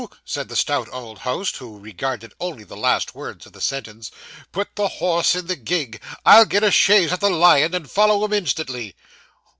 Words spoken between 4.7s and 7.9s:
the horse in the gig! I'll get a chaise at the Lion, and